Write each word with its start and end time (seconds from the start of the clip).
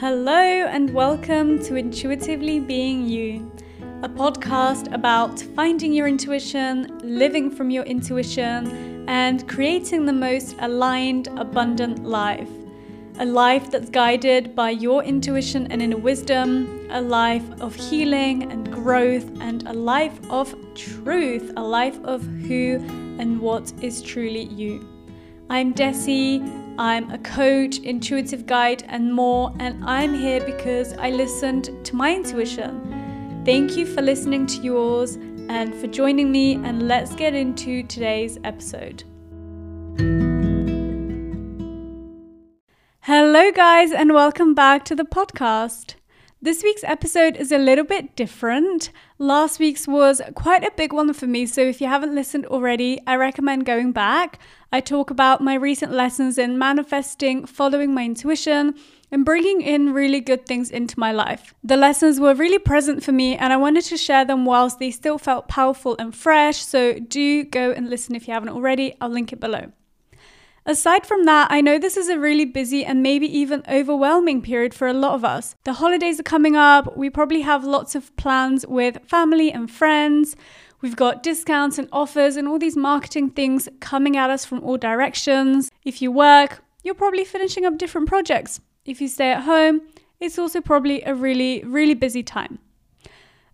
Hello, 0.00 0.32
and 0.32 0.94
welcome 0.94 1.62
to 1.64 1.76
Intuitively 1.76 2.58
Being 2.58 3.06
You, 3.06 3.52
a 4.02 4.08
podcast 4.08 4.90
about 4.94 5.38
finding 5.38 5.92
your 5.92 6.08
intuition, 6.08 6.98
living 7.04 7.50
from 7.50 7.68
your 7.68 7.84
intuition, 7.84 9.06
and 9.10 9.46
creating 9.46 10.06
the 10.06 10.12
most 10.14 10.56
aligned, 10.60 11.28
abundant 11.36 12.02
life. 12.02 12.48
A 13.18 13.26
life 13.26 13.70
that's 13.70 13.90
guided 13.90 14.56
by 14.56 14.70
your 14.70 15.04
intuition 15.04 15.70
and 15.70 15.82
inner 15.82 15.98
wisdom, 15.98 16.88
a 16.88 17.02
life 17.02 17.44
of 17.60 17.74
healing 17.74 18.50
and 18.50 18.72
growth, 18.72 19.28
and 19.42 19.68
a 19.68 19.74
life 19.74 20.18
of 20.30 20.56
truth, 20.74 21.52
a 21.58 21.62
life 21.62 22.02
of 22.04 22.22
who 22.48 22.76
and 23.18 23.38
what 23.38 23.70
is 23.82 24.00
truly 24.00 24.44
you. 24.44 24.88
I'm 25.50 25.74
Dessi, 25.74 26.59
I'm 26.80 27.10
a 27.10 27.18
coach, 27.18 27.76
intuitive 27.80 28.46
guide, 28.46 28.84
and 28.88 29.12
more, 29.12 29.52
and 29.58 29.84
I'm 29.84 30.14
here 30.14 30.42
because 30.42 30.94
I 30.94 31.10
listened 31.10 31.68
to 31.84 31.94
my 31.94 32.14
intuition. 32.16 33.42
Thank 33.44 33.76
you 33.76 33.84
for 33.84 34.00
listening 34.00 34.46
to 34.46 34.62
yours 34.62 35.16
and 35.50 35.74
for 35.74 35.88
joining 35.88 36.32
me, 36.32 36.54
and 36.54 36.88
let's 36.88 37.14
get 37.14 37.34
into 37.34 37.82
today's 37.82 38.38
episode. 38.44 39.04
Hello, 43.00 43.52
guys, 43.52 43.92
and 43.92 44.14
welcome 44.14 44.54
back 44.54 44.86
to 44.86 44.94
the 44.94 45.04
podcast. 45.04 45.96
This 46.42 46.62
week's 46.62 46.84
episode 46.84 47.36
is 47.36 47.52
a 47.52 47.58
little 47.58 47.84
bit 47.84 48.16
different. 48.16 48.92
Last 49.18 49.58
week's 49.58 49.86
was 49.86 50.22
quite 50.34 50.64
a 50.64 50.70
big 50.74 50.90
one 50.90 51.12
for 51.12 51.26
me, 51.26 51.44
so 51.44 51.60
if 51.60 51.82
you 51.82 51.86
haven't 51.86 52.14
listened 52.14 52.46
already, 52.46 52.98
I 53.06 53.16
recommend 53.16 53.66
going 53.66 53.92
back. 53.92 54.38
I 54.72 54.80
talk 54.80 55.10
about 55.10 55.42
my 55.42 55.52
recent 55.52 55.92
lessons 55.92 56.38
in 56.38 56.58
manifesting, 56.58 57.44
following 57.44 57.92
my 57.92 58.06
intuition, 58.06 58.74
and 59.10 59.22
bringing 59.22 59.60
in 59.60 59.92
really 59.92 60.22
good 60.22 60.46
things 60.46 60.70
into 60.70 60.98
my 60.98 61.12
life. 61.12 61.52
The 61.62 61.76
lessons 61.76 62.18
were 62.18 62.34
really 62.34 62.58
present 62.58 63.04
for 63.04 63.12
me, 63.12 63.36
and 63.36 63.52
I 63.52 63.58
wanted 63.58 63.84
to 63.84 63.98
share 63.98 64.24
them 64.24 64.46
whilst 64.46 64.78
they 64.78 64.90
still 64.90 65.18
felt 65.18 65.46
powerful 65.46 65.94
and 65.98 66.16
fresh. 66.16 66.62
So 66.62 66.94
do 66.94 67.44
go 67.44 67.70
and 67.70 67.90
listen 67.90 68.14
if 68.14 68.26
you 68.26 68.32
haven't 68.32 68.48
already. 68.48 68.94
I'll 68.98 69.10
link 69.10 69.34
it 69.34 69.40
below. 69.40 69.72
Aside 70.66 71.06
from 71.06 71.24
that, 71.24 71.48
I 71.50 71.60
know 71.60 71.78
this 71.78 71.96
is 71.96 72.08
a 72.08 72.18
really 72.18 72.44
busy 72.44 72.84
and 72.84 73.02
maybe 73.02 73.26
even 73.26 73.62
overwhelming 73.68 74.42
period 74.42 74.74
for 74.74 74.86
a 74.86 74.92
lot 74.92 75.14
of 75.14 75.24
us. 75.24 75.54
The 75.64 75.74
holidays 75.74 76.20
are 76.20 76.24
coming 76.24 76.54
up, 76.54 76.96
we 76.96 77.08
probably 77.08 77.40
have 77.40 77.64
lots 77.64 77.94
of 77.94 78.14
plans 78.16 78.66
with 78.66 78.98
family 79.06 79.50
and 79.50 79.70
friends. 79.70 80.36
We've 80.82 80.96
got 80.96 81.22
discounts 81.22 81.78
and 81.78 81.88
offers 81.92 82.36
and 82.36 82.46
all 82.46 82.58
these 82.58 82.76
marketing 82.76 83.30
things 83.30 83.68
coming 83.80 84.16
at 84.16 84.30
us 84.30 84.44
from 84.44 84.62
all 84.62 84.76
directions. 84.76 85.70
If 85.84 86.00
you 86.00 86.10
work, 86.10 86.62
you're 86.82 86.94
probably 86.94 87.24
finishing 87.24 87.64
up 87.64 87.76
different 87.76 88.08
projects. 88.08 88.60
If 88.84 89.00
you 89.00 89.08
stay 89.08 89.30
at 89.30 89.42
home, 89.42 89.82
it's 90.20 90.38
also 90.38 90.60
probably 90.60 91.02
a 91.02 91.14
really, 91.14 91.62
really 91.64 91.94
busy 91.94 92.22
time. 92.22 92.58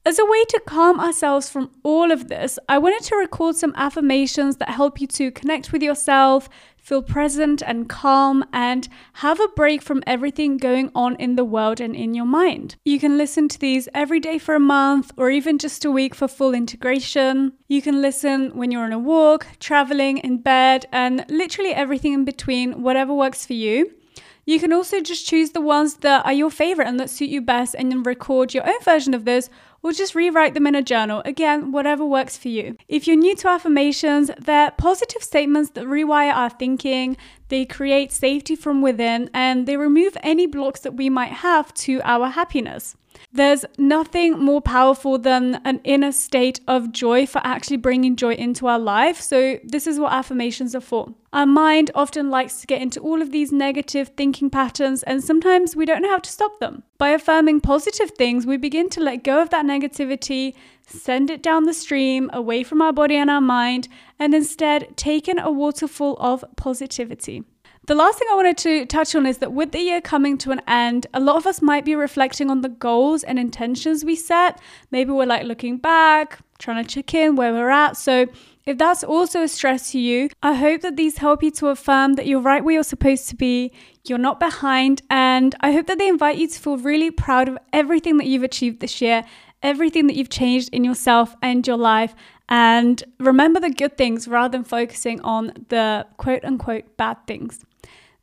As 0.06 0.20
a 0.20 0.24
way 0.24 0.44
to 0.50 0.62
calm 0.64 1.00
ourselves 1.00 1.50
from 1.50 1.68
all 1.82 2.12
of 2.12 2.28
this, 2.28 2.60
I 2.68 2.78
wanted 2.78 3.02
to 3.08 3.16
record 3.16 3.56
some 3.56 3.72
affirmations 3.74 4.58
that 4.58 4.68
help 4.68 5.00
you 5.00 5.08
to 5.08 5.32
connect 5.32 5.72
with 5.72 5.82
yourself, 5.82 6.48
feel 6.76 7.02
present 7.02 7.60
and 7.66 7.88
calm, 7.88 8.44
and 8.52 8.88
have 9.14 9.40
a 9.40 9.48
break 9.48 9.82
from 9.82 10.04
everything 10.06 10.58
going 10.58 10.92
on 10.94 11.16
in 11.16 11.34
the 11.34 11.44
world 11.44 11.80
and 11.80 11.96
in 11.96 12.14
your 12.14 12.24
mind. 12.24 12.76
You 12.84 13.00
can 13.00 13.18
listen 13.18 13.48
to 13.48 13.58
these 13.58 13.88
every 13.94 14.20
day 14.20 14.38
for 14.38 14.54
a 14.54 14.60
month 14.60 15.10
or 15.16 15.28
even 15.28 15.58
just 15.58 15.84
a 15.84 15.90
week 15.90 16.14
for 16.14 16.28
full 16.28 16.54
integration. 16.54 17.54
You 17.66 17.82
can 17.82 18.00
listen 18.00 18.56
when 18.56 18.70
you're 18.70 18.84
on 18.84 18.92
a 18.92 19.00
walk, 19.00 19.48
traveling, 19.58 20.18
in 20.18 20.38
bed, 20.38 20.86
and 20.92 21.24
literally 21.28 21.74
everything 21.74 22.12
in 22.12 22.24
between, 22.24 22.80
whatever 22.80 23.12
works 23.12 23.44
for 23.44 23.54
you. 23.54 23.90
You 24.48 24.60
can 24.60 24.72
also 24.72 25.00
just 25.00 25.26
choose 25.26 25.50
the 25.50 25.60
ones 25.60 25.94
that 25.96 26.24
are 26.24 26.32
your 26.32 26.50
favorite 26.50 26.86
and 26.86 27.00
that 27.00 27.10
suit 27.10 27.28
you 27.28 27.40
best 27.40 27.74
and 27.76 27.90
then 27.90 28.04
record 28.04 28.54
your 28.54 28.64
own 28.64 28.80
version 28.80 29.12
of 29.12 29.24
this 29.24 29.50
or 29.82 29.90
just 29.90 30.14
rewrite 30.14 30.54
them 30.54 30.68
in 30.68 30.76
a 30.76 30.82
journal. 30.82 31.20
Again, 31.24 31.72
whatever 31.72 32.06
works 32.06 32.36
for 32.36 32.46
you. 32.46 32.76
If 32.86 33.08
you're 33.08 33.16
new 33.16 33.34
to 33.36 33.48
affirmations, 33.48 34.30
they're 34.38 34.70
positive 34.70 35.24
statements 35.24 35.70
that 35.70 35.84
rewire 35.84 36.32
our 36.32 36.50
thinking, 36.50 37.16
they 37.48 37.64
create 37.64 38.12
safety 38.12 38.54
from 38.54 38.82
within, 38.82 39.30
and 39.34 39.66
they 39.66 39.76
remove 39.76 40.16
any 40.22 40.46
blocks 40.46 40.80
that 40.80 40.94
we 40.94 41.10
might 41.10 41.32
have 41.32 41.74
to 41.74 42.00
our 42.04 42.28
happiness. 42.28 42.96
There's 43.32 43.64
nothing 43.78 44.38
more 44.38 44.60
powerful 44.60 45.18
than 45.18 45.60
an 45.64 45.80
inner 45.84 46.12
state 46.12 46.60
of 46.66 46.92
joy 46.92 47.26
for 47.26 47.40
actually 47.44 47.76
bringing 47.76 48.16
joy 48.16 48.34
into 48.34 48.66
our 48.66 48.78
life. 48.78 49.20
So, 49.20 49.58
this 49.64 49.86
is 49.86 49.98
what 49.98 50.12
affirmations 50.12 50.74
are 50.74 50.80
for. 50.80 51.14
Our 51.32 51.46
mind 51.46 51.90
often 51.94 52.30
likes 52.30 52.60
to 52.60 52.66
get 52.66 52.80
into 52.80 53.00
all 53.00 53.20
of 53.20 53.30
these 53.30 53.52
negative 53.52 54.12
thinking 54.16 54.48
patterns, 54.48 55.02
and 55.02 55.22
sometimes 55.22 55.76
we 55.76 55.84
don't 55.84 56.00
know 56.00 56.10
how 56.10 56.18
to 56.18 56.30
stop 56.30 56.58
them. 56.60 56.82
By 56.98 57.10
affirming 57.10 57.60
positive 57.60 58.12
things, 58.12 58.46
we 58.46 58.56
begin 58.56 58.88
to 58.90 59.00
let 59.00 59.22
go 59.22 59.42
of 59.42 59.50
that 59.50 59.66
negativity, 59.66 60.54
send 60.86 61.28
it 61.28 61.42
down 61.42 61.64
the 61.64 61.74
stream, 61.74 62.30
away 62.32 62.62
from 62.62 62.80
our 62.80 62.92
body 62.92 63.16
and 63.16 63.28
our 63.28 63.42
mind, 63.42 63.88
and 64.18 64.34
instead 64.34 64.96
take 64.96 65.28
in 65.28 65.38
a 65.38 65.50
waterfall 65.50 66.16
of 66.20 66.42
positivity. 66.56 67.44
The 67.86 67.94
last 67.94 68.18
thing 68.18 68.26
I 68.32 68.34
wanted 68.34 68.58
to 68.58 68.84
touch 68.86 69.14
on 69.14 69.26
is 69.26 69.38
that 69.38 69.52
with 69.52 69.70
the 69.70 69.78
year 69.78 70.00
coming 70.00 70.36
to 70.38 70.50
an 70.50 70.60
end, 70.66 71.06
a 71.14 71.20
lot 71.20 71.36
of 71.36 71.46
us 71.46 71.62
might 71.62 71.84
be 71.84 71.94
reflecting 71.94 72.50
on 72.50 72.62
the 72.62 72.68
goals 72.68 73.22
and 73.22 73.38
intentions 73.38 74.04
we 74.04 74.16
set. 74.16 74.60
Maybe 74.90 75.12
we're 75.12 75.24
like 75.24 75.44
looking 75.44 75.78
back, 75.78 76.40
trying 76.58 76.84
to 76.84 76.90
check 76.90 77.14
in 77.14 77.36
where 77.36 77.52
we're 77.52 77.70
at. 77.70 77.96
So, 77.96 78.26
if 78.64 78.76
that's 78.76 79.04
also 79.04 79.42
a 79.42 79.46
stress 79.46 79.92
to 79.92 80.00
you, 80.00 80.30
I 80.42 80.54
hope 80.54 80.80
that 80.80 80.96
these 80.96 81.18
help 81.18 81.44
you 81.44 81.52
to 81.52 81.68
affirm 81.68 82.14
that 82.14 82.26
you're 82.26 82.40
right 82.40 82.64
where 82.64 82.74
you're 82.74 82.82
supposed 82.82 83.28
to 83.28 83.36
be, 83.36 83.70
you're 84.04 84.18
not 84.18 84.40
behind, 84.40 85.02
and 85.08 85.54
I 85.60 85.70
hope 85.70 85.86
that 85.86 85.98
they 85.98 86.08
invite 86.08 86.38
you 86.38 86.48
to 86.48 86.58
feel 86.58 86.76
really 86.76 87.12
proud 87.12 87.48
of 87.48 87.56
everything 87.72 88.16
that 88.16 88.26
you've 88.26 88.42
achieved 88.42 88.80
this 88.80 89.00
year, 89.00 89.22
everything 89.62 90.08
that 90.08 90.16
you've 90.16 90.30
changed 90.30 90.70
in 90.72 90.82
yourself 90.82 91.36
and 91.42 91.64
your 91.64 91.76
life, 91.76 92.16
and 92.48 93.02
remember 93.18 93.60
the 93.60 93.70
good 93.70 93.96
things 93.96 94.28
rather 94.28 94.56
than 94.56 94.64
focusing 94.64 95.20
on 95.22 95.52
the 95.68 96.06
quote 96.16 96.44
unquote 96.44 96.96
bad 96.96 97.16
things. 97.26 97.64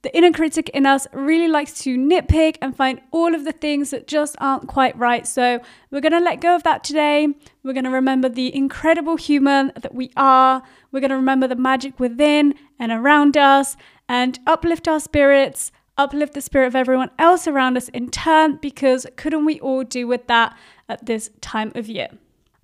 The 0.04 0.16
inner 0.18 0.34
critic 0.34 0.68
in 0.74 0.86
us 0.86 1.08
really 1.14 1.48
likes 1.48 1.82
to 1.84 1.98
nitpick 1.98 2.58
and 2.62 2.76
find 2.76 3.00
all 3.12 3.34
of 3.34 3.46
the 3.46 3.54
things 3.54 3.92
that 3.92 4.06
just 4.06 4.36
aren't 4.40 4.68
quite 4.68 4.98
right. 4.98 5.26
So, 5.26 5.62
we're 5.92 6.02
going 6.02 6.12
to 6.12 6.20
let 6.20 6.42
go 6.42 6.56
of 6.56 6.64
that 6.64 6.84
today. 6.84 7.30
We're 7.64 7.72
going 7.72 7.86
to 7.86 7.90
remember 7.90 8.28
the 8.28 8.54
incredible 8.54 9.16
human 9.16 9.72
that 9.80 9.96
we 9.96 10.12
are. 10.18 10.62
We're 10.92 11.00
going 11.00 11.12
to 11.12 11.16
remember 11.16 11.48
the 11.48 11.56
magic 11.56 12.02
within 12.02 12.56
and 12.78 12.92
around 12.92 13.38
us 13.38 13.78
and 14.10 14.40
uplift 14.46 14.90
our 14.90 15.00
spirits, 15.00 15.72
uplift 15.98 16.34
the 16.34 16.42
spirit 16.42 16.68
of 16.68 16.76
everyone 16.76 17.12
else 17.18 17.48
around 17.48 17.78
us 17.78 17.88
in 17.90 18.10
turn, 18.10 18.58
because 18.62 19.08
couldn't 19.16 19.46
we 19.46 19.62
all 19.62 19.86
do 19.86 20.06
with 20.06 20.28
that 20.28 20.58
at 20.90 21.06
this 21.06 21.30
time 21.40 21.72
of 21.76 21.88
year? 21.88 22.10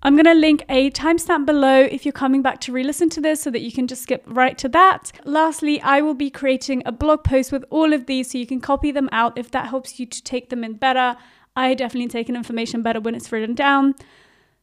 I'm 0.02 0.14
going 0.14 0.24
to 0.24 0.34
link 0.34 0.64
a 0.70 0.90
timestamp 0.90 1.44
below 1.44 1.82
if 1.82 2.06
you're 2.06 2.12
coming 2.12 2.40
back 2.40 2.58
to 2.62 2.72
re 2.72 2.82
listen 2.82 3.10
to 3.10 3.20
this 3.20 3.42
so 3.42 3.50
that 3.50 3.60
you 3.60 3.70
can 3.70 3.86
just 3.86 4.02
skip 4.02 4.22
right 4.26 4.56
to 4.56 4.68
that. 4.70 5.12
Lastly, 5.24 5.78
I 5.82 6.00
will 6.00 6.14
be 6.14 6.30
creating 6.30 6.82
a 6.86 6.92
blog 6.92 7.22
post 7.22 7.52
with 7.52 7.66
all 7.68 7.92
of 7.92 8.06
these 8.06 8.30
so 8.30 8.38
you 8.38 8.46
can 8.46 8.62
copy 8.62 8.92
them 8.92 9.10
out 9.12 9.36
if 9.36 9.50
that 9.50 9.68
helps 9.68 10.00
you 10.00 10.06
to 10.06 10.22
take 10.22 10.48
them 10.48 10.64
in 10.64 10.74
better. 10.74 11.18
I 11.54 11.74
definitely 11.74 12.08
take 12.08 12.30
in 12.30 12.36
information 12.36 12.80
better 12.80 12.98
when 12.98 13.14
it's 13.14 13.30
written 13.30 13.54
down. 13.54 13.94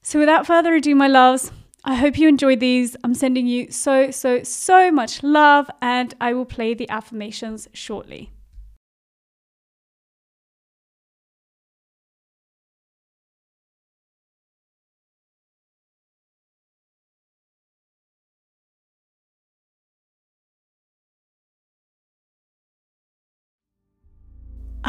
So, 0.01 0.17
without 0.17 0.47
further 0.47 0.73
ado, 0.73 0.95
my 0.95 1.07
loves, 1.07 1.51
I 1.83 1.93
hope 1.93 2.17
you 2.17 2.27
enjoyed 2.27 2.59
these. 2.59 2.97
I'm 3.03 3.13
sending 3.13 3.45
you 3.45 3.69
so, 3.69 4.09
so, 4.09 4.41
so 4.41 4.89
much 4.91 5.21
love, 5.21 5.69
and 5.83 6.15
I 6.19 6.33
will 6.33 6.45
play 6.45 6.73
the 6.73 6.89
affirmations 6.89 7.67
shortly. 7.73 8.31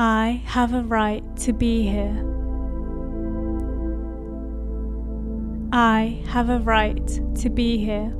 I 0.00 0.42
have 0.44 0.74
a 0.74 0.82
right 0.82 1.24
to 1.38 1.52
be 1.52 1.82
here. 1.82 2.24
I 5.72 6.22
have 6.28 6.50
a 6.50 6.60
right 6.60 7.04
to 7.40 7.50
be 7.50 7.78
here. 7.78 8.14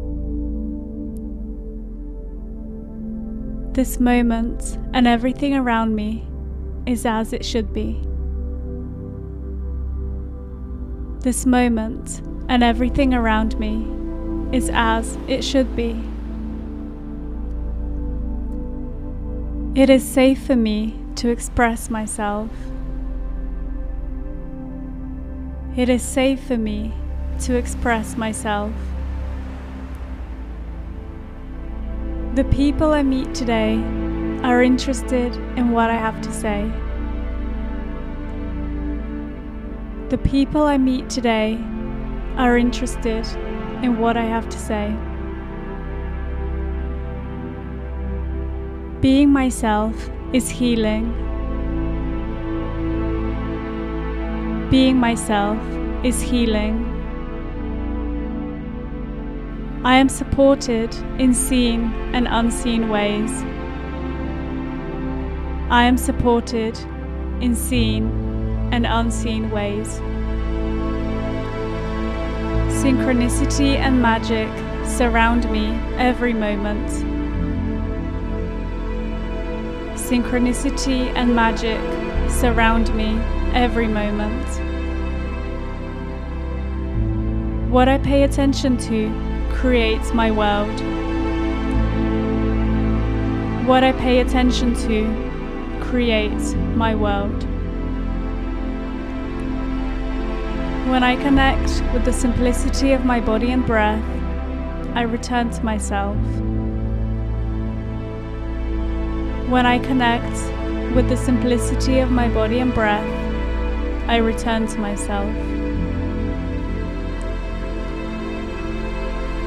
This 3.74 4.00
moment 4.00 4.76
and 4.92 5.06
everything 5.06 5.54
around 5.54 5.94
me 5.94 6.26
is 6.84 7.06
as 7.06 7.32
it 7.32 7.44
should 7.44 7.72
be. 7.72 8.00
This 11.20 11.46
moment 11.46 12.22
and 12.48 12.64
everything 12.64 13.14
around 13.14 13.56
me 13.60 13.86
is 14.50 14.68
as 14.74 15.16
it 15.28 15.44
should 15.44 15.76
be. 15.76 15.92
It 19.80 19.88
is 19.88 20.02
safe 20.02 20.44
for 20.44 20.56
me 20.56 21.04
to 21.18 21.28
express 21.28 21.90
myself. 21.90 22.50
It 25.76 25.88
is 25.88 26.02
safe 26.02 26.42
for 26.42 26.58
me 26.58 26.92
to 27.40 27.54
express 27.56 28.16
myself. 28.16 28.72
The 32.34 32.44
people 32.44 32.92
I 32.92 33.02
meet 33.02 33.34
today 33.34 33.76
are 34.42 34.62
interested 34.62 35.36
in 35.56 35.70
what 35.70 35.90
I 35.90 35.96
have 35.96 36.20
to 36.22 36.32
say. 36.32 36.70
the 40.08 40.18
people 40.18 40.62
I 40.62 40.78
meet 40.78 41.10
today 41.10 41.58
are 42.38 42.56
interested 42.56 43.26
in 43.82 43.98
what 43.98 44.16
I 44.16 44.24
have 44.24 44.48
to 44.48 44.58
say. 44.58 44.96
Being 49.02 49.30
myself 49.30 50.08
is 50.32 50.50
healing. 50.50 51.14
Being 54.70 54.98
myself 54.98 55.58
is 56.04 56.20
healing. 56.20 56.84
I 59.84 59.94
am 59.94 60.10
supported 60.10 60.94
in 61.18 61.32
seen 61.32 61.92
and 62.12 62.28
unseen 62.28 62.90
ways. 62.90 63.30
I 65.70 65.84
am 65.84 65.96
supported 65.96 66.78
in 67.40 67.54
seen 67.54 68.10
and 68.70 68.84
unseen 68.84 69.50
ways. 69.50 69.98
Synchronicity 72.82 73.76
and 73.76 74.02
magic 74.02 74.48
surround 74.86 75.50
me 75.50 75.68
every 75.96 76.34
moment. 76.34 77.17
Synchronicity 80.08 81.12
and 81.16 81.36
magic 81.36 81.78
surround 82.30 82.94
me 82.96 83.20
every 83.52 83.86
moment. 83.86 84.48
What 87.70 87.90
I 87.90 87.98
pay 87.98 88.22
attention 88.22 88.78
to 88.78 89.12
creates 89.52 90.14
my 90.14 90.30
world. 90.30 90.72
What 93.68 93.84
I 93.84 93.92
pay 93.92 94.20
attention 94.20 94.74
to 94.86 95.78
creates 95.82 96.54
my 96.54 96.94
world. 96.94 97.44
When 100.88 101.02
I 101.02 101.16
connect 101.16 101.82
with 101.92 102.06
the 102.06 102.14
simplicity 102.14 102.92
of 102.92 103.04
my 103.04 103.20
body 103.20 103.50
and 103.50 103.66
breath, 103.66 104.02
I 104.94 105.02
return 105.02 105.50
to 105.50 105.62
myself. 105.62 106.16
When 109.48 109.64
I 109.64 109.78
connect 109.78 110.36
with 110.94 111.08
the 111.08 111.16
simplicity 111.16 112.00
of 112.00 112.10
my 112.10 112.28
body 112.28 112.58
and 112.58 112.74
breath, 112.74 113.08
I 114.06 114.16
return 114.16 114.66
to 114.66 114.78
myself. 114.78 115.26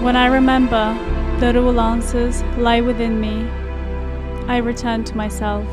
When 0.02 0.16
I 0.16 0.26
remember 0.26 0.98
that 1.40 1.56
all 1.56 1.80
answers 1.80 2.42
lie 2.58 2.82
within 2.82 3.22
me, 3.22 3.48
I 4.48 4.58
return 4.58 5.04
to 5.04 5.16
myself. 5.16 5.66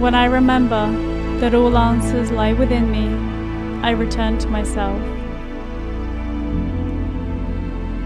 When 0.00 0.16
I 0.16 0.24
remember 0.24 0.90
that 1.38 1.54
all 1.54 1.78
answers 1.78 2.32
lie 2.32 2.54
within 2.54 2.90
me, 2.90 3.06
I 3.86 3.92
return 3.92 4.38
to 4.38 4.48
myself. 4.48 5.00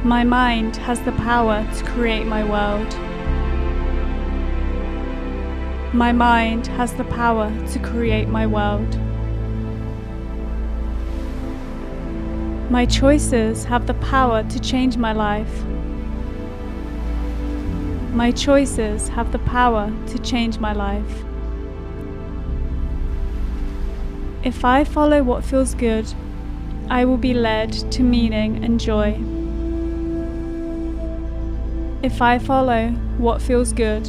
My 0.05 0.25
mind 0.25 0.76
has 0.76 0.99
the 1.00 1.12
power 1.12 1.62
to 1.76 1.85
create 1.85 2.26
my 2.26 2.43
world. 2.43 2.91
My 5.93 6.11
mind 6.11 6.69
has 6.69 6.94
the 6.94 7.05
power 7.05 7.52
to 7.73 7.79
create 7.79 8.26
my 8.26 8.47
world. 8.47 8.99
My 12.70 12.87
choices 12.87 13.64
have 13.64 13.87
the 13.87 13.93
power 13.93 14.43
to 14.43 14.58
change 14.58 14.97
my 14.97 15.12
life. 15.12 15.64
My 18.14 18.31
choices 18.31 19.08
have 19.08 19.32
the 19.32 19.38
power 19.41 19.93
to 20.06 20.19
change 20.20 20.58
my 20.58 20.73
life. 20.73 21.25
If 24.44 24.64
I 24.64 24.85
follow 24.85 25.23
what 25.23 25.44
feels 25.44 25.75
good, 25.75 26.11
I 26.88 27.05
will 27.05 27.19
be 27.19 27.35
led 27.35 27.73
to 27.93 28.02
meaning 28.02 28.64
and 28.64 28.81
joy. 28.81 29.40
If 32.02 32.23
I 32.23 32.38
follow 32.38 32.88
what 33.19 33.43
feels 33.43 33.75
good, 33.75 34.08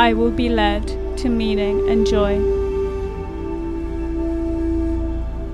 I 0.00 0.12
will 0.12 0.32
be 0.32 0.48
led 0.48 0.88
to 1.18 1.28
meaning 1.28 1.88
and 1.88 2.04
joy. 2.04 2.40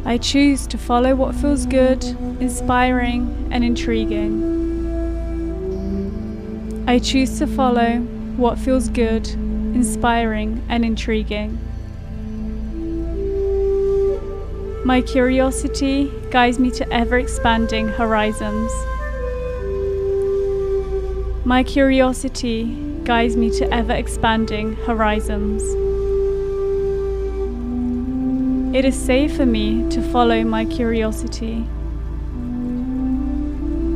I 0.07 0.17
choose 0.17 0.67
to 0.69 0.79
follow 0.79 1.15
what 1.15 1.35
feels 1.35 1.67
good, 1.67 2.03
inspiring, 2.41 3.51
and 3.51 3.63
intriguing. 3.63 4.57
I 6.89 6.99
choose 6.99 7.39
to 7.39 7.47
follow 7.47 7.99
what 8.39 8.59
feels 8.59 8.89
good, 8.89 9.29
inspiring, 9.29 10.65
and 10.71 10.87
intriguing. 10.87 11.59
My 14.87 15.03
curiosity 15.03 16.11
guides 16.31 16.59
me 16.59 16.71
to 16.71 16.91
ever 16.91 17.19
expanding 17.19 17.89
horizons. 17.89 18.73
My 21.49 21.63
curiosity 21.63 22.65
guides 23.05 23.35
me 23.35 23.49
to 23.53 23.73
ever 23.73 23.95
expanding 23.95 24.77
horizons. 24.85 25.63
It 28.77 28.85
is 28.85 28.95
safe 28.95 29.35
for 29.35 29.47
me 29.47 29.89
to 29.89 30.03
follow 30.13 30.45
my 30.45 30.67
curiosity. 30.67 31.67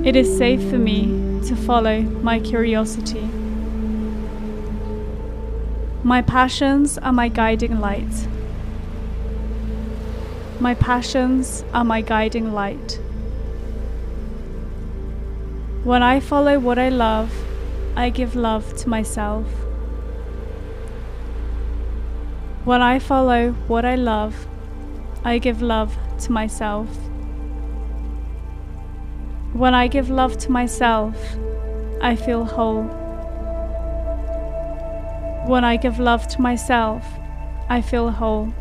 It 0.03 0.17
is 0.17 0.35
safe 0.39 0.63
for 0.71 0.79
me 0.79 1.43
to 1.47 1.55
follow 1.55 2.01
my 2.01 2.41
curiosity. 2.41 3.29
My 6.03 6.23
passions 6.23 6.97
are 6.97 7.13
my 7.13 7.29
guiding 7.29 7.81
light. 7.81 8.29
My 10.59 10.75
passions 10.75 11.67
are 11.75 11.85
my 11.85 12.01
guiding 12.01 12.55
light. 12.55 12.99
When 15.85 16.01
I 16.01 16.21
follow 16.21 16.61
what 16.61 16.79
I 16.79 16.91
love, 16.91 17.35
I 17.97 18.11
give 18.11 18.37
love 18.37 18.77
to 18.77 18.89
myself. 18.89 19.45
When 22.65 22.81
I 22.81 23.01
follow 23.01 23.51
what 23.67 23.85
I 23.85 23.97
love, 23.97 24.47
I 25.25 25.39
give 25.39 25.61
love 25.61 25.99
to 26.21 26.31
myself. 26.31 26.87
When 29.55 29.75
I 29.75 29.89
give 29.89 30.09
love 30.09 30.39
to 30.39 30.53
myself, 30.53 31.17
I 32.01 32.15
feel 32.15 32.45
whole. 32.45 32.85
When 35.49 35.65
I 35.65 35.77
give 35.79 35.99
love 35.99 36.29
to 36.29 36.41
myself, 36.41 37.05
I 37.69 37.81
feel 37.81 38.13
whole. 38.13 38.55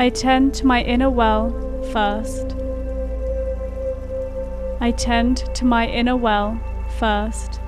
I 0.00 0.08
tend 0.08 0.52
to 0.54 0.66
my 0.66 0.82
inner 0.82 1.10
well 1.10 1.52
first. 1.92 2.59
I 4.82 4.92
tend 4.92 5.36
to 5.54 5.66
my 5.66 5.86
inner 5.86 6.16
well 6.16 6.58
first. 6.98 7.60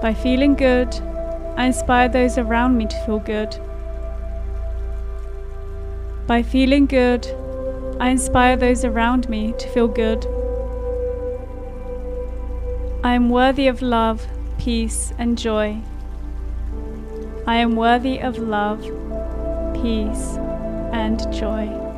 By 0.00 0.14
feeling 0.14 0.54
good, 0.54 0.94
I 1.56 1.66
inspire 1.66 2.08
those 2.08 2.38
around 2.38 2.78
me 2.78 2.86
to 2.86 2.96
feel 3.04 3.18
good. 3.18 3.56
By 6.28 6.42
feeling 6.42 6.86
good, 6.86 7.26
I 7.98 8.10
inspire 8.10 8.56
those 8.56 8.84
around 8.84 9.28
me 9.28 9.54
to 9.58 9.68
feel 9.68 9.88
good. 9.88 10.24
I 13.04 13.14
am 13.14 13.28
worthy 13.28 13.66
of 13.66 13.82
love, 13.82 14.26
peace, 14.58 15.12
and 15.18 15.36
joy. 15.36 15.80
I 17.46 17.56
am 17.56 17.74
worthy 17.74 18.20
of 18.20 18.38
love, 18.38 18.82
peace, 19.74 20.36
and 20.92 21.20
joy. 21.32 21.91